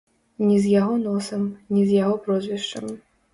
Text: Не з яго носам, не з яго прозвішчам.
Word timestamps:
Не 0.45 0.55
з 0.63 0.71
яго 0.81 0.95
носам, 1.01 1.43
не 1.75 1.83
з 1.91 2.01
яго 2.01 2.17
прозвішчам. 2.25 2.89